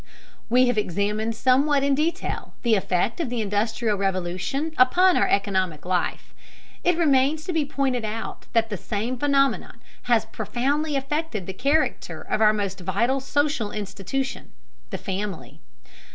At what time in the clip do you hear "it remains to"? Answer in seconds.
6.83-7.53